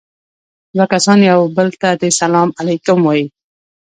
[0.75, 3.25] دوه کسان يو بل ته دې سلام عليکم ووايي.